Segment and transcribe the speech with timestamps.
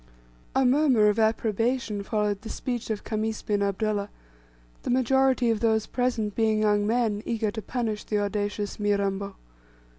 [0.55, 4.09] A murmur of approbation followed the speech of Khamis bin Abdullah,
[4.81, 9.35] the majority of those present being young men eager to punish the audacious Mirambo.